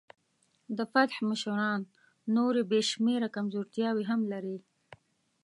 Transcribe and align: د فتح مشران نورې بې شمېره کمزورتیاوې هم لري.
د 0.77 0.79
فتح 0.91 1.17
مشران 1.29 1.79
نورې 2.35 2.61
بې 2.71 2.81
شمېره 2.91 3.27
کمزورتیاوې 3.35 4.03
هم 4.09 4.21
لري. 4.31 4.57